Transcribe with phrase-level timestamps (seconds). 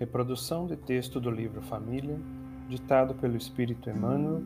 [0.00, 2.18] Reprodução de texto do livro Família,
[2.70, 4.42] ditado pelo Espírito Emmanuel,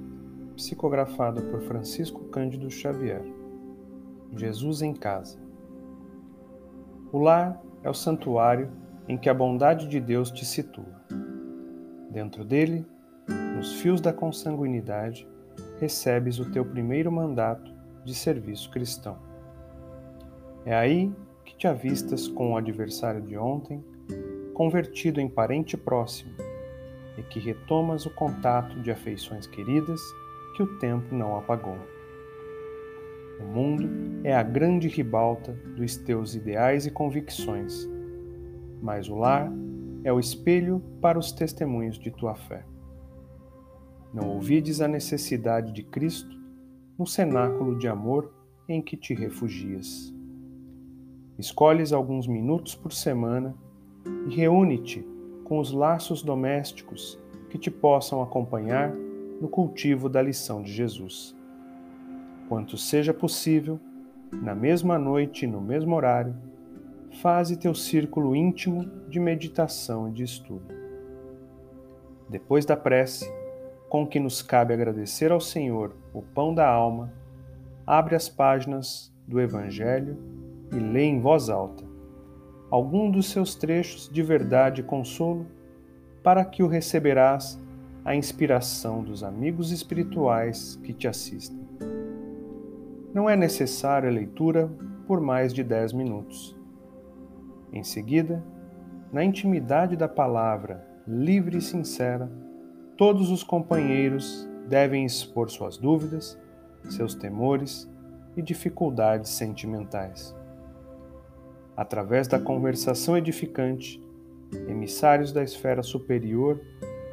[0.56, 3.22] psicografado por Francisco Cândido Xavier.
[4.34, 5.38] Jesus em casa.
[7.12, 8.68] O lar é o santuário
[9.06, 10.92] em que a bondade de Deus te situa.
[12.10, 12.84] Dentro dele,
[13.54, 15.24] nos fios da consanguinidade,
[15.78, 17.72] recebes o teu primeiro mandato
[18.04, 19.18] de serviço cristão.
[20.66, 23.93] É aí que te avistas com o adversário de ontem
[24.54, 26.32] convertido em parente próximo
[27.18, 30.00] e que retomas o contato de afeições queridas
[30.56, 31.76] que o tempo não apagou.
[33.40, 33.90] O mundo
[34.22, 37.88] é a grande ribalta dos teus ideais e convicções,
[38.80, 39.52] mas o lar
[40.04, 42.64] é o espelho para os testemunhos de tua fé.
[44.12, 46.38] Não ouvides a necessidade de Cristo
[46.96, 48.32] no cenáculo de amor
[48.68, 50.14] em que te refugias.
[51.36, 53.56] Escolhes alguns minutos por semana
[54.28, 55.06] e reúne-te
[55.44, 57.18] com os laços domésticos
[57.50, 58.92] que te possam acompanhar
[59.40, 61.36] no cultivo da lição de Jesus.
[62.48, 63.78] Quanto seja possível,
[64.32, 66.34] na mesma noite e no mesmo horário,
[67.22, 70.74] faze teu círculo íntimo de meditação e de estudo.
[72.28, 73.30] Depois da prece,
[73.88, 77.12] com que nos cabe agradecer ao Senhor o pão da alma,
[77.86, 80.18] abre as páginas do Evangelho
[80.72, 81.93] e lê em voz alta
[82.70, 85.46] algum dos seus trechos de verdade e consolo,
[86.22, 87.60] para que o receberás
[88.04, 91.64] a inspiração dos amigos espirituais que te assistem.
[93.12, 94.70] Não é necessária a leitura
[95.06, 96.56] por mais de dez minutos.
[97.72, 98.42] Em seguida,
[99.12, 102.30] na intimidade da palavra livre e sincera,
[102.96, 106.38] todos os companheiros devem expor suas dúvidas,
[106.88, 107.90] seus temores
[108.36, 110.34] e dificuldades sentimentais.
[111.76, 114.00] Através da conversação edificante,
[114.68, 116.60] emissários da esfera superior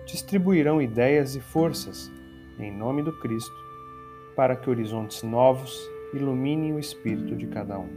[0.05, 2.11] distribuirão ideias e forças
[2.59, 3.55] em nome do Cristo,
[4.35, 5.79] para que horizontes novos
[6.13, 7.89] iluminem o espírito de cada um.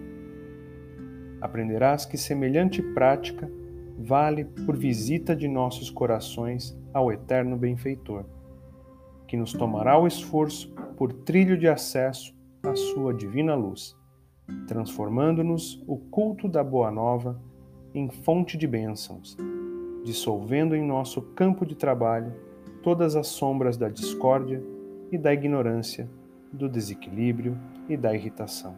[1.41, 3.51] Aprenderás que semelhante prática
[3.99, 8.25] vale por visita de nossos corações ao eterno benfeitor,
[9.29, 13.95] que nos tomará o esforço por trilho de acesso à sua divina luz
[14.67, 17.41] transformando-nos o culto da Boa Nova
[17.95, 19.37] em fonte de bênçãos,
[20.05, 22.33] dissolvendo em nosso campo de trabalho
[22.83, 24.63] todas as sombras da discórdia
[25.11, 26.09] e da ignorância,
[26.53, 27.57] do desequilíbrio
[27.89, 28.75] e da irritação.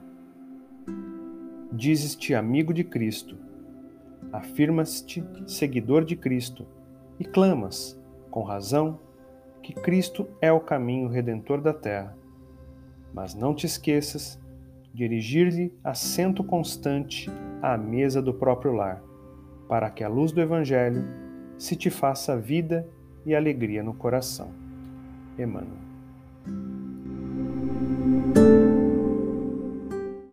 [1.73, 3.37] Dizes-te amigo de Cristo,
[4.33, 6.67] afirmas-te seguidor de Cristo
[7.19, 8.01] e clamas,
[8.31, 9.01] com razão,
[9.63, 12.17] que Cristo é o caminho redentor da terra.
[13.13, 14.39] Mas não te esqueças
[14.97, 17.31] dirigir-lhe assento constante
[17.61, 19.03] à mesa do próprio lar,
[19.69, 21.05] para que a luz do Evangelho
[21.59, 22.89] se te faça vida
[23.27, 24.51] e alegria no coração.
[25.39, 26.76] Emmanuel.